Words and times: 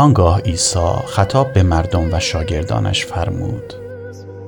آنگاه 0.00 0.40
عیسی 0.40 0.92
خطاب 1.06 1.52
به 1.52 1.62
مردم 1.62 2.14
و 2.14 2.20
شاگردانش 2.20 3.06
فرمود 3.06 3.74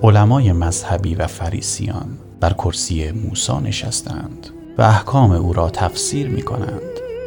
علمای 0.03 0.53
مذهبی 0.53 1.15
و 1.15 1.27
فریسیان 1.27 2.19
بر 2.41 2.53
کرسی 2.53 3.11
موسی 3.11 3.53
نشستند 3.65 4.51
و 4.79 4.83
احکام 4.83 5.33
او 5.33 5.53
را 5.53 5.71
تفسیر 5.71 6.29
می 6.29 6.43
کنند 6.43 6.81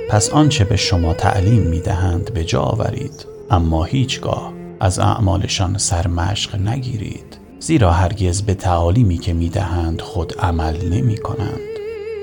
پس 0.09 0.29
آنچه 0.29 0.63
به 0.63 0.75
شما 0.75 1.13
تعلیم 1.13 1.61
می 1.61 1.79
دهند 1.79 2.33
به 2.33 2.43
جا 2.43 2.61
آورید 2.61 3.25
اما 3.51 3.83
هیچگاه 3.83 4.53
از 4.79 4.99
اعمالشان 4.99 5.77
سرمشق 5.77 6.55
نگیرید 6.55 7.37
زیرا 7.59 7.91
هرگز 7.91 8.41
به 8.41 8.53
تعالیمی 8.53 9.17
که 9.17 9.33
می 9.33 9.49
دهند 9.49 10.01
خود 10.01 10.33
عمل 10.39 10.89
نمی 10.89 11.17
کنند 11.17 11.59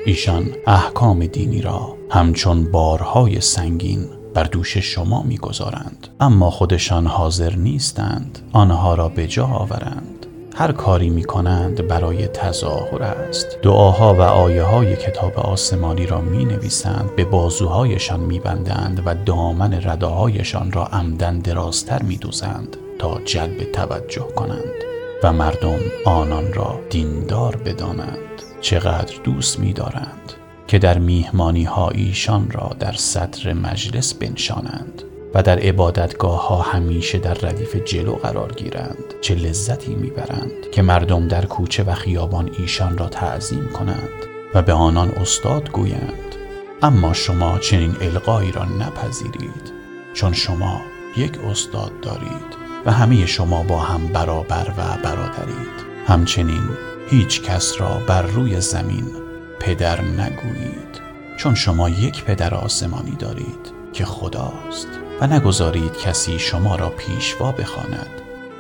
ایشان 0.07 0.47
احکام 0.67 1.27
دینی 1.27 1.63
را 1.63 1.97
همچون 2.11 2.71
بارهای 2.71 3.41
سنگین 3.41 4.22
بر 4.35 4.45
دوش 4.45 4.79
شما 4.79 5.23
می‌گذارند. 5.23 6.09
اما 6.21 6.51
خودشان 6.51 7.07
حاضر 7.07 7.55
نیستند. 7.57 8.39
آنها 8.53 8.95
را 8.95 9.09
به 9.09 9.27
جا 9.27 9.47
آورند. 9.47 10.27
هر 10.57 10.73
کاری 10.73 11.11
می 11.11 11.25
کنند 11.25 11.89
برای 11.89 12.27
تظاهر 12.27 13.03
است. 13.03 13.47
دعاها 13.63 14.15
و 14.15 14.21
آیه 14.21 14.63
های 14.63 14.97
کتاب 14.97 15.39
آسمانی 15.39 16.07
را 16.07 16.21
می 16.21 16.45
نویسند 16.45 17.17
به 17.17 17.25
بازوهایشان 17.25 18.21
می 18.21 18.39
بندند 18.39 19.03
و 19.07 19.15
دامن 19.15 19.81
رداهایشان 19.83 20.73
را 20.73 20.85
عمدن 20.85 21.39
درازتر 21.39 22.03
می 22.03 22.17
دوزند 22.17 22.77
تا 22.99 23.21
جلب 23.25 23.73
توجه 23.73 24.27
کنند 24.37 24.75
و 25.23 25.33
مردم 25.33 25.79
آنان 26.05 26.53
را 26.53 26.81
دیندار 26.91 27.57
بدانند. 27.57 28.19
چقدر 28.61 29.15
دوست 29.25 29.61
می 29.61 29.73
دارند 29.73 30.33
که 30.73 30.79
در 30.79 30.99
میهمانی 30.99 31.65
ها 31.65 31.89
ایشان 31.89 32.51
را 32.51 32.77
در 32.81 32.93
صدر 32.93 33.53
مجلس 33.53 34.15
بنشانند 34.15 35.03
و 35.35 35.43
در 35.43 35.59
عبادتگاه 35.59 36.49
ها 36.49 36.63
همیشه 36.63 37.19
در 37.19 37.35
ردیف 37.35 37.77
جلو 37.77 38.13
قرار 38.13 38.53
گیرند 38.53 39.05
چه 39.21 39.35
لذتی 39.35 39.95
می‌برند 39.95 40.71
که 40.73 40.83
مردم 40.83 41.29
در 41.29 41.45
کوچه 41.45 41.83
و 41.83 41.95
خیابان 41.95 42.51
ایشان 42.59 42.99
را 42.99 43.09
تعظیم 43.09 43.69
کنند 43.69 44.09
و 44.55 44.63
به 44.63 44.73
آنان 44.73 45.09
استاد 45.09 45.71
گویند. 45.71 46.35
اما 46.83 47.13
شما 47.13 47.59
چنین 47.59 47.97
القایی 48.01 48.53
را 48.53 48.65
نپذیرید 48.65 49.73
چون 50.15 50.33
شما 50.33 50.81
یک 51.17 51.39
استاد 51.51 51.93
دارید 52.03 52.57
و 52.87 52.93
همه 52.93 53.27
شما 53.27 53.63
با 53.63 53.79
هم 53.79 54.07
برابر 54.07 54.75
و 54.79 55.03
برادرید. 55.05 55.93
همچنین 56.07 56.69
هیچ 57.09 57.43
کس 57.43 57.81
را 57.81 57.99
بر 58.07 58.23
روی 58.23 58.61
زمین 58.61 59.22
پدر 59.63 60.01
نگویید 60.01 61.01
چون 61.37 61.55
شما 61.55 61.89
یک 61.89 62.25
پدر 62.25 62.55
آسمانی 62.55 63.17
دارید 63.19 63.73
که 63.93 64.05
خداست 64.05 64.89
و 65.21 65.27
نگذارید 65.27 65.97
کسی 65.97 66.39
شما 66.39 66.77
را 66.77 66.89
پیشوا 66.89 67.53
بخواند 67.53 68.11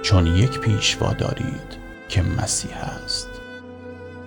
چون 0.03 0.27
یک 0.27 0.59
پیشوا 0.59 1.13
دارید 1.13 1.79
که 2.09 2.23
مسیح 2.23 2.77
است. 2.77 3.29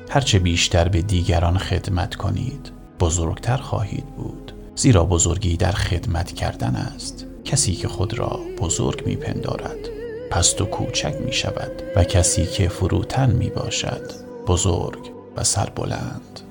هرچه 0.10 0.40
بیشتر 0.40 0.88
به 0.88 1.02
دیگران 1.02 1.58
خدمت 1.58 2.16
کنید 2.16 2.72
بزرگتر 3.00 3.58
خواهید 3.58 4.06
بود 4.06 4.52
زیرا 4.76 5.06
بزرگی 5.06 5.58
در 5.58 5.72
خدمت 5.72 6.32
کردن 6.32 6.76
است. 6.76 7.26
کسی 7.46 7.74
که 7.74 7.88
خود 7.88 8.20
را 8.20 8.40
بزرگ 8.60 9.04
میپندارد 9.06 9.90
پست 10.32 10.62
و 10.62 10.66
کوچک 10.66 11.16
می 11.26 11.34
شود 11.34 11.72
و 11.96 12.04
کسی 12.04 12.46
که 12.46 12.68
فروتن 12.70 13.32
می 13.32 13.50
باشد 13.50 14.12
بزرگ 14.48 15.12
و 15.38 15.44
سربلند. 15.44 16.45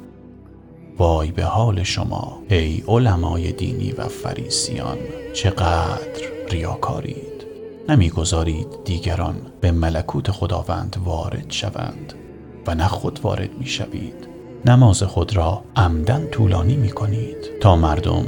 وای 0.98 1.30
به 1.30 1.44
حال 1.44 1.82
شما 1.82 2.42
ای 2.50 2.82
علمای 2.88 3.52
دینی 3.52 3.92
و 3.92 4.08
فریسیان 4.08 4.98
چقدر 5.32 6.22
ریاکارید. 6.50 7.44
نمی‌گذارید 7.88 8.66
دیگران 8.84 9.36
به 9.60 9.72
ملکوت 9.72 10.30
خداوند 10.30 10.96
وارد 11.04 11.46
شوند 11.48 12.14
و 12.66 12.74
نه 12.74 12.88
خود 12.88 13.20
وارد 13.22 13.50
می 13.58 13.66
شوید 13.66 14.28
نماز 14.64 15.02
خود 15.02 15.36
را 15.36 15.62
عمدن 15.76 16.26
طولانی 16.30 16.76
می 16.76 16.90
کنید 16.90 17.50
تا 17.60 17.76
مردم 17.76 18.24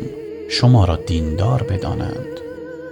شما 0.50 0.84
را 0.84 0.96
دیندار 0.96 1.62
بدانند. 1.62 2.40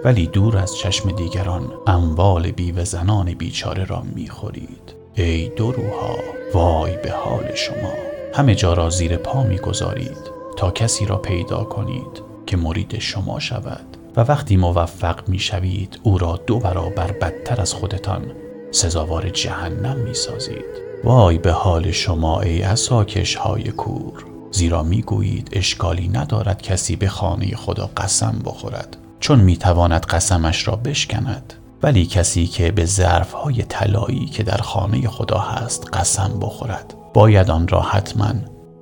ولی 0.04 0.26
دور 0.26 0.56
از 0.56 0.76
چشم 0.76 1.10
دیگران 1.10 1.72
اموال 1.86 2.50
بیوه 2.50 2.84
زنان 2.84 3.34
بیچاره 3.34 3.84
را 3.84 4.02
می 4.14 4.28
خورید 4.28 4.94
ای 5.14 5.48
دروها 5.48 6.16
وای 6.54 6.96
به 6.96 7.10
حال 7.10 7.54
شما. 7.54 8.13
همه 8.34 8.54
جا 8.54 8.72
را 8.72 8.90
زیر 8.90 9.16
پا 9.16 9.42
می 9.42 9.58
گذارید 9.58 10.30
تا 10.56 10.70
کسی 10.70 11.06
را 11.06 11.16
پیدا 11.16 11.64
کنید 11.64 12.22
که 12.46 12.56
مرید 12.56 12.98
شما 12.98 13.40
شود. 13.40 13.96
و 14.16 14.20
وقتی 14.20 14.56
موفق 14.56 15.28
می 15.28 15.38
شوید 15.38 16.00
او 16.02 16.18
را 16.18 16.40
دو 16.46 16.58
برابر 16.58 17.12
بدتر 17.12 17.60
از 17.60 17.74
خودتان 17.74 18.32
سزاوار 18.70 19.28
جهنم 19.28 19.96
می 19.96 20.14
سازید 20.14 20.84
وای 21.04 21.38
به 21.38 21.52
حال 21.52 21.90
شما 21.90 22.40
ای 22.40 22.62
اساکش 22.62 23.34
های 23.34 23.62
کور! 23.62 24.24
زیرا 24.50 24.82
می 24.82 25.02
گویید 25.02 25.48
اشکالی 25.52 26.08
ندارد 26.08 26.62
کسی 26.62 26.96
به 26.96 27.08
خانه 27.08 27.56
خدا 27.56 27.90
قسم 27.96 28.38
بخورد 28.44 28.96
چون 29.20 29.40
می 29.40 29.56
تواند 29.56 30.06
قسمش 30.06 30.68
را 30.68 30.76
بشکند. 30.76 31.52
ولی 31.84 32.06
کسی 32.06 32.46
که 32.46 32.70
به 32.70 32.84
ظرف 32.84 33.32
های 33.32 33.62
طلایی 33.62 34.26
که 34.26 34.42
در 34.42 34.56
خانه 34.56 35.08
خدا 35.08 35.38
هست 35.38 35.88
قسم 35.92 36.38
بخورد 36.40 36.94
باید 37.14 37.50
آن 37.50 37.68
را 37.68 37.80
حتما 37.80 38.32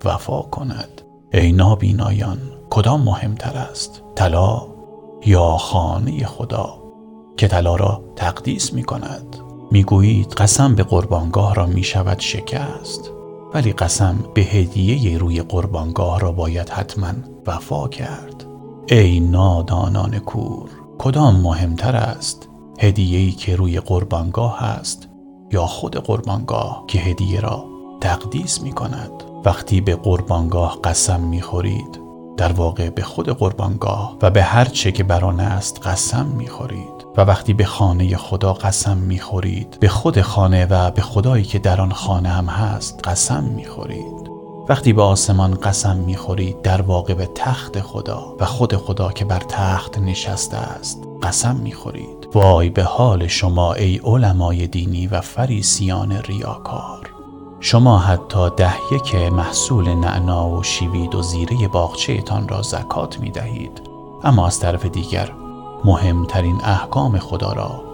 وفا 0.05 0.43
کند. 0.43 1.03
ای 1.33 1.53
نابینایان 1.53 2.39
کدام 2.71 3.03
مهمتر 3.03 3.57
است 3.57 4.03
طلا 4.15 4.63
یا 5.27 5.57
خانه 5.57 6.27
خدا 6.27 6.83
که 7.37 7.49
طلا 7.49 7.77
را 7.77 8.05
تقدیس 8.17 8.73
می 8.73 8.83
کند؟ 8.83 9.37
می 9.71 9.85
گویید 9.85 10.33
قسم 10.33 10.75
به 10.75 10.83
قربانگاه 10.83 11.55
را 11.55 11.67
می 11.67 11.83
شود 11.83 12.21
شکست 12.21 13.11
ولی 13.55 13.73
قسم 13.73 14.19
به 14.35 14.41
هدیه 14.41 15.19
روی 15.19 15.43
قربانگاه 15.43 16.21
را 16.21 16.33
باید 16.33 16.69
حتما 16.69 17.13
وفا 17.47 17.89
کرد. 17.89 18.47
ای 18.89 19.21
نادانان 19.21 20.19
کور 20.19 20.71
کدام 20.99 21.41
مهمتر 21.41 21.97
است 21.97 22.52
هدیه‌ای 22.83 23.33
که 23.33 23.57
روی 23.57 23.81
قربانگاه 23.81 24.63
است 24.63 25.09
یا 25.53 25.67
خود 25.67 25.97
قربانگاه 25.97 26.85
که 26.87 26.99
هدیه 26.99 27.41
را 27.41 27.65
تقدیس 28.01 28.61
می 28.61 28.73
کند 28.73 29.11
وقتی 29.45 29.81
به 29.81 29.97
قربانگاه 29.97 30.79
قسم 30.85 31.21
می 31.21 31.43
خورید 31.43 32.01
در 32.37 32.53
واقع 32.53 32.91
به 32.91 33.03
خود 33.03 33.29
قربانگاه 33.29 34.17
و 34.23 34.31
به 34.31 34.43
هر 34.43 34.65
چه 34.65 34.93
که 34.93 35.05
بر 35.05 35.25
است 35.25 35.87
قسم 35.87 36.27
می 36.27 36.47
خورید 36.47 37.07
و 37.17 37.21
وقتی 37.21 37.55
به 37.55 37.65
خانه 37.65 38.17
خدا 38.17 38.53
قسم 38.53 38.97
می 38.99 39.19
خورید 39.19 39.77
به 39.81 39.89
خود 39.89 40.21
خانه 40.21 40.67
و 40.67 40.91
به 40.91 41.03
خدایی 41.03 41.45
که 41.45 41.59
در 41.59 41.81
آن 41.81 41.93
خانه 41.93 42.29
هم 42.29 42.47
هست 42.47 43.01
قسم 43.05 43.45
می 43.45 43.65
خورید 43.65 44.22
وقتی 44.69 44.93
به 44.93 45.03
آسمان 45.03 45.55
قسم 45.55 45.97
می 45.97 46.17
خورید 46.17 46.63
در 46.63 46.83
واقع 46.83 47.15
به 47.15 47.29
تخت 47.35 47.81
خدا 47.81 48.37
و 48.41 48.45
خود 48.45 48.77
خدا 48.77 49.13
که 49.13 49.25
بر 49.25 49.41
تخت 49.41 49.99
نشسته 49.99 50.57
است 50.57 51.03
قسم 51.23 51.57
می 51.57 51.73
خورید 51.73 52.29
وای 52.35 52.71
به 52.71 52.83
حال 52.83 53.27
شما 53.27 53.75
ای 53.75 54.01
علمای 54.05 54.67
دینی 54.67 55.07
و 55.07 55.21
فریسیان 55.21 56.13
ریاکار. 56.13 57.11
شما 57.61 57.99
حتی 57.99 58.51
ده 58.57 58.75
یک 58.93 59.15
محصول 59.15 59.95
نعنا 59.95 60.51
و 60.51 60.63
شیوید 60.63 61.15
و 61.15 61.23
زیره 61.23 61.69
باغچهتان 61.69 62.49
را 62.49 62.63
زکات 62.63 63.21
می 63.21 63.31
دهید 63.31 63.83
اما 64.25 64.47
از 64.47 64.61
طرف 64.61 64.87
دیگر 64.87 65.33
مهمترین 65.85 66.61
احکام 66.65 67.19
خدا 67.19 67.53
را 67.53 67.85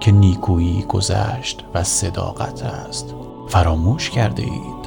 که 0.00 0.12
نیکویی 0.12 0.82
گذشت 0.82 1.64
و 1.74 1.82
صداقت 1.82 2.62
است 2.62 3.14
فراموش 3.48 4.10
کرده 4.10 4.42
اید. 4.42 4.83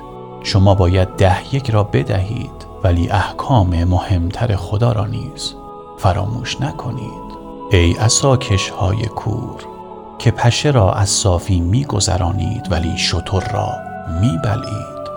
شما 0.47 0.75
باید 0.75 1.07
ده 1.15 1.55
یک 1.55 1.69
را 1.69 1.83
بدهید 1.83 2.65
ولی 2.83 3.09
احکام 3.09 3.83
مهمتر 3.83 4.55
خدا 4.55 4.91
را 4.91 5.05
نیز 5.05 5.55
فراموش 5.97 6.61
نکنید. 6.61 7.37
ای 7.71 7.95
اساکش 7.97 8.69
های 8.69 9.05
کور 9.05 9.67
که 10.17 10.31
پشه 10.31 10.71
را 10.71 10.93
از 10.93 11.09
صافی 11.09 11.59
میگذرانید 11.59 12.71
ولی 12.71 12.97
شتر 12.97 13.53
را 13.53 13.69
میبلید 14.21 15.07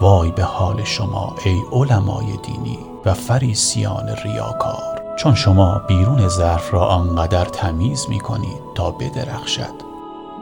وای 0.00 0.30
به 0.30 0.42
حال 0.42 0.84
شما 0.84 1.34
ای 1.44 1.60
علمای 1.72 2.36
دینی 2.42 2.78
و 3.04 3.14
فریسیان 3.14 4.08
ریاکار. 4.24 5.02
چون 5.18 5.34
شما 5.34 5.82
بیرون 5.88 6.28
ظرف 6.28 6.74
را 6.74 6.86
آنقدر 6.86 7.44
تمیز 7.44 8.06
می 8.08 8.20
کنید 8.20 8.60
تا 8.74 8.90
بدرخشد. 8.90 9.89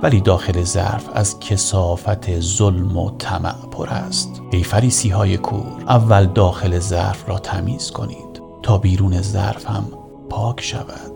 ولی 0.03 0.21
داخل 0.21 0.63
ظرف 0.63 1.09
از 1.15 1.41
کسافت 1.41 2.41
ظلم 2.41 2.97
و 2.97 3.11
طمع 3.19 3.67
پر 3.71 3.89
است. 3.89 4.43
ای 4.51 4.63
فریسی 4.63 5.09
های 5.09 5.37
کور 5.37 5.85
اول 5.89 6.27
داخل 6.27 6.79
ظرف 6.79 7.29
را 7.29 7.39
تمیز 7.39 7.91
کنید 7.91 8.43
تا 8.63 8.79
بیرون 8.79 9.23
ظرف 9.23 9.67
هم 9.67 9.85
پاک 10.31 10.61
شود. 10.61 11.13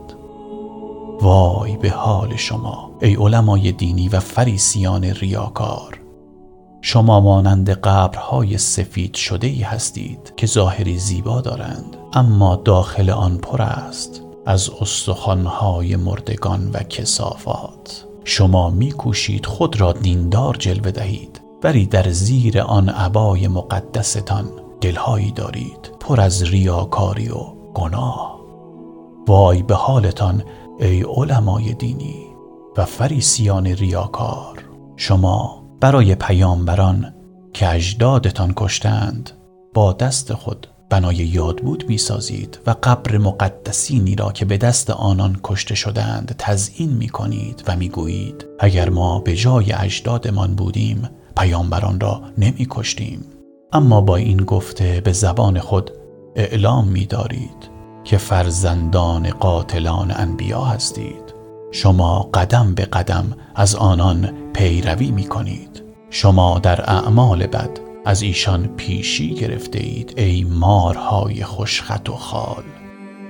وای 1.20 1.76
به 1.76 1.90
حال 1.90 2.36
شما 2.36 2.90
ای 3.02 3.14
علمای 3.14 3.72
دینی 3.72 4.08
و 4.08 4.20
فریسیان 4.20 5.04
ریاکار. 5.04 6.00
شما 6.84 7.20
مانند 7.20 7.70
قبرهای 7.70 8.58
سفید 8.58 9.14
شده 9.14 9.46
ای 9.46 9.62
هستید 9.62 10.32
که 10.36 10.46
ظاهری 10.46 10.98
زیبا 10.98 11.40
دارند 11.40 11.96
اما 12.12 12.56
داخل 12.56 13.10
آن 13.10 13.38
پر 13.38 13.62
است 13.62 14.22
از 14.46 14.70
استخوانهای 14.80 15.96
مردگان 15.96 16.70
و 16.72 16.78
کسافات. 16.78 18.11
شما 18.24 18.70
میکوشید 18.70 19.46
خود 19.46 19.80
را 19.80 19.92
دیندار 19.92 20.56
جلوه 20.56 20.90
دهید. 20.90 21.40
ولی 21.62 21.86
در 21.86 22.10
زیر 22.10 22.60
آن 22.60 22.88
عبای 22.88 23.48
مقدستان. 23.48 24.44
دلهایی 24.80 25.30
دارید. 25.30 25.90
پر 26.00 26.20
از 26.20 26.42
ریاکاری 26.42 27.28
و 27.28 27.44
گناه. 27.74 28.40
وای 29.28 29.62
به 29.62 29.74
حالتان 29.74 30.42
ای 30.80 31.02
علمای 31.02 31.72
دینی 31.72 32.26
و 32.76 32.84
فریسیان 32.84 33.66
ریاکار. 33.66 34.64
شما 34.96 35.64
برای 35.80 36.14
پیامبران 36.14 37.14
که 37.52 37.74
اجدادتان 37.74 38.52
کشتند 38.56 39.30
با 39.74 39.92
دست 39.92 40.34
خود 40.34 40.66
بنای 40.92 41.16
یادبود 41.16 41.84
می 41.88 41.98
سازید 41.98 42.58
و 42.66 42.74
قبر 42.82 43.18
مقدسینی 43.18 44.14
را 44.14 44.32
که 44.32 44.44
به 44.44 44.56
دست 44.56 44.90
آنان 44.90 45.40
کشته 45.44 45.74
شدند 45.74 46.34
تزئین 46.38 46.90
می 46.90 47.08
کنید 47.08 47.64
و 47.66 47.76
می 47.76 47.88
گویید 47.88 48.46
اگر 48.60 48.88
ما 48.88 49.20
به 49.20 49.36
جای 49.36 49.72
اجدادمان 49.72 50.54
بودیم 50.54 51.08
پیامبران 51.36 52.00
را 52.00 52.22
نمی 52.38 52.66
کشتیم 52.70 53.24
اما 53.72 54.00
با 54.00 54.16
این 54.16 54.36
گفته 54.36 55.00
به 55.00 55.12
زبان 55.12 55.58
خود 55.58 55.90
اعلام 56.36 56.88
می 56.88 57.06
دارید 57.06 57.70
که 58.04 58.18
فرزندان 58.18 59.30
قاتلان 59.30 60.10
انبیا 60.16 60.60
هستید. 60.60 61.34
شما 61.70 62.30
قدم 62.34 62.74
به 62.74 62.84
قدم 62.84 63.36
از 63.54 63.74
آنان 63.74 64.52
پیروی 64.52 65.10
می 65.10 65.24
کنید 65.24 65.82
شما 66.10 66.58
در 66.58 66.90
اعمال 66.90 67.46
بد 67.46 67.91
از 68.04 68.22
ایشان 68.22 68.66
پیشی 68.76 69.34
گرفته 69.34 69.78
اید 69.78 70.14
ای 70.16 70.44
مارهای 70.44 71.44
خوشخط 71.44 72.08
و 72.10 72.12
خال. 72.12 72.62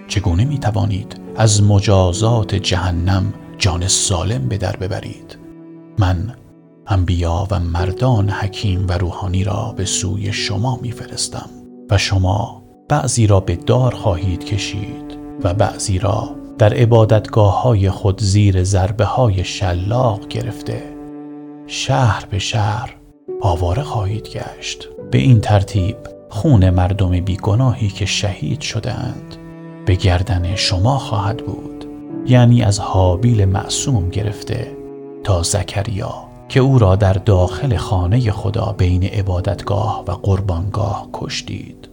چگونه 0.09 0.45
می 0.45 0.59
توانید 0.59 1.21
از 1.37 1.63
مجازات 1.63 2.55
جهنم 2.55 3.35
جان 3.59 3.89
سالم 3.89 4.49
به 4.49 4.59
در 4.59 4.77
ببرید؟ 4.77 5.39
من 5.99 6.35
انبیا 6.87 7.47
و 7.51 7.61
مردان 7.61 8.31
حکیم 8.31 8.87
و 8.89 8.93
روحانی 8.93 9.45
را 9.45 9.75
به 9.77 9.85
سوی 9.85 10.33
شما 10.33 10.79
میفرستم 10.83 11.51
و 11.91 11.99
شما 11.99 12.63
بعضی 12.89 13.27
را 13.27 13.41
به 13.41 13.57
دار 13.57 13.95
خواهید 13.95 14.45
کشید 14.45 15.19
و 15.45 15.55
بعضی 15.55 15.99
را 15.99 16.37
در 16.59 16.75
عبادتگاه 16.75 17.63
های 17.63 17.91
خود 17.91 18.23
زیر 18.23 18.65
ضربه 18.65 19.05
های 19.05 19.45
شلاق 19.45 20.29
گرفته. 20.29 20.83
شهر 21.67 22.25
به 22.31 22.39
شهر 22.39 23.02
آواره 23.41 23.83
خواهید 23.83 24.29
گشت. 24.29 24.89
به 25.11 25.19
این 25.19 25.41
ترتیب 25.41 25.97
خون 26.29 26.71
مردم 26.71 27.21
بیگناهی 27.21 27.89
که 27.89 28.07
شهید 28.07 28.61
شدهاند 28.61 29.37
به 29.87 29.95
گردن 29.95 30.55
شما 30.55 30.99
خواهد 30.99 31.37
بود. 31.37 31.85
یعنی 32.27 32.63
از 32.63 32.81
حابیل 32.81 33.45
معصوم 33.45 34.09
گرفته 34.09 34.77
تا 35.25 35.43
زکریا 35.43 36.15
که 36.49 36.61
او 36.61 36.79
را 36.79 36.97
در 36.97 37.13
داخل 37.13 37.77
خانه 37.77 38.31
خدا 38.31 38.75
بین 38.79 39.05
عبادتگاه 39.05 40.05
و 40.07 40.13
قربانگاه 40.13 41.09
کشتید. 41.13 41.89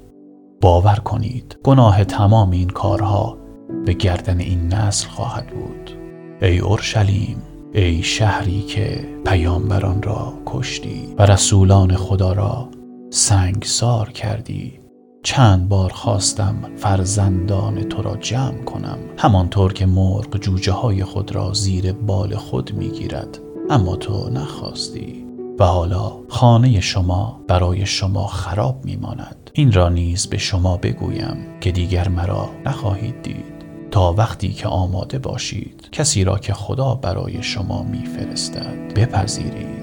باور 0.62 0.96
کنید 0.96 1.58
گناه 1.64 2.04
تمام 2.04 2.52
این 2.52 2.70
کارها 2.70 3.38
به 3.86 3.94
گردن 3.94 4.40
این 4.40 4.74
نسل 4.74 5.10
خواهد 5.10 5.48
بود. 5.48 5.92
ای 6.42 6.60
اورشلیم 6.60 7.42
ای 7.74 8.04
شهری 8.04 8.62
که 8.62 9.10
پیامبران 9.26 10.02
را 10.02 10.34
کشتی 10.46 11.16
و 11.18 11.26
رسولان 11.26 11.96
خدا 11.96 12.34
را 12.34 12.70
سنگسار 13.10 14.10
کردی. 14.10 14.80
چند 15.24 15.70
بار 15.70 15.92
خواستم 15.92 16.56
فرزندان 16.78 17.84
تو 17.84 18.02
را 18.02 18.16
جمع 18.18 18.64
کنم 18.64 18.98
همانطور 19.18 19.74
که 19.74 19.86
مرغ 19.86 20.38
جوجه 20.38 20.72
های 20.72 21.04
خود 21.04 21.36
را 21.36 21.54
زیر 21.54 21.92
بال 21.92 22.36
خود 22.36 22.74
می‌گیرد. 22.74 23.40
اما 23.70 23.96
تو 23.96 24.30
نخواستی 24.30 25.26
و 25.60 25.64
حالا 25.64 26.12
خانه 26.30 26.80
شما 26.80 27.42
برای 27.48 27.86
شما 27.86 28.28
خراب 28.28 28.86
میماند. 28.86 29.52
این 29.54 29.72
را 29.72 29.90
نیز 29.90 30.28
به 30.28 30.38
شما 30.38 30.78
بگویم 30.78 31.38
که 31.62 31.72
دیگر 31.72 32.08
مرا 32.08 32.50
نخواهید 32.66 33.22
دید. 33.22 33.59
تا 33.92 34.14
وقتی 34.14 34.54
که 34.54 34.68
آماده 34.68 35.20
باشید 35.20 35.90
کسی 35.92 36.24
را 36.24 36.38
که 36.38 36.54
خدا 36.54 36.96
برای 36.96 37.44
شما 37.44 37.84
میفرستد 37.84 38.94
بپذیرید. 38.96 39.79